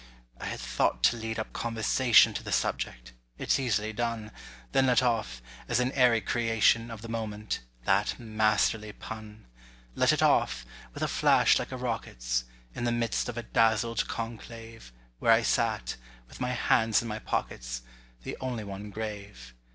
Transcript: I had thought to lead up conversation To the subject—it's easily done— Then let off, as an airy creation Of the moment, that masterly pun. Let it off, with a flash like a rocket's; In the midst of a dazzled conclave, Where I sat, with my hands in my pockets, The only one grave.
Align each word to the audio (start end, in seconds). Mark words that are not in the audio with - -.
I 0.39 0.45
had 0.45 0.59
thought 0.59 1.03
to 1.03 1.15
lead 1.15 1.37
up 1.37 1.53
conversation 1.53 2.33
To 2.33 2.41
the 2.41 2.51
subject—it's 2.51 3.59
easily 3.59 3.93
done— 3.93 4.31
Then 4.71 4.87
let 4.87 5.03
off, 5.03 5.43
as 5.67 5.79
an 5.79 5.91
airy 5.91 6.21
creation 6.21 6.89
Of 6.89 7.03
the 7.03 7.07
moment, 7.07 7.59
that 7.85 8.19
masterly 8.19 8.93
pun. 8.93 9.45
Let 9.93 10.11
it 10.11 10.23
off, 10.23 10.65
with 10.95 11.03
a 11.03 11.07
flash 11.07 11.59
like 11.59 11.71
a 11.71 11.77
rocket's; 11.77 12.45
In 12.73 12.83
the 12.85 12.91
midst 12.91 13.29
of 13.29 13.37
a 13.37 13.43
dazzled 13.43 14.07
conclave, 14.07 14.91
Where 15.19 15.31
I 15.31 15.43
sat, 15.43 15.97
with 16.27 16.41
my 16.41 16.53
hands 16.53 17.03
in 17.03 17.07
my 17.07 17.19
pockets, 17.19 17.83
The 18.23 18.35
only 18.41 18.63
one 18.63 18.89
grave. 18.89 19.53